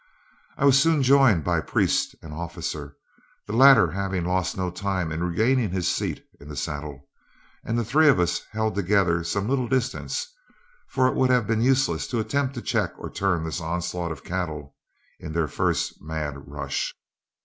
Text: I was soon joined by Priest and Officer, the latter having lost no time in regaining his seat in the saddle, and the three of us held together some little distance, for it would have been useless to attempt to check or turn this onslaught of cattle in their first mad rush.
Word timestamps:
I 0.57 0.65
was 0.65 0.81
soon 0.81 1.03
joined 1.03 1.43
by 1.43 1.61
Priest 1.61 2.15
and 2.23 2.33
Officer, 2.33 2.97
the 3.45 3.53
latter 3.55 3.91
having 3.91 4.25
lost 4.25 4.57
no 4.57 4.71
time 4.71 5.11
in 5.11 5.23
regaining 5.23 5.69
his 5.69 5.87
seat 5.87 6.25
in 6.39 6.47
the 6.49 6.55
saddle, 6.55 7.07
and 7.63 7.77
the 7.77 7.85
three 7.85 8.09
of 8.09 8.19
us 8.19 8.41
held 8.49 8.73
together 8.73 9.23
some 9.23 9.47
little 9.47 9.67
distance, 9.67 10.25
for 10.87 11.07
it 11.07 11.13
would 11.13 11.29
have 11.29 11.45
been 11.45 11.61
useless 11.61 12.07
to 12.07 12.19
attempt 12.19 12.55
to 12.55 12.63
check 12.63 12.93
or 12.97 13.11
turn 13.11 13.43
this 13.43 13.61
onslaught 13.61 14.11
of 14.11 14.23
cattle 14.23 14.75
in 15.19 15.33
their 15.33 15.47
first 15.47 15.93
mad 16.01 16.47
rush. 16.51 16.95